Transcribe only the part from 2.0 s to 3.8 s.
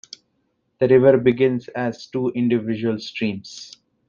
two individual streams.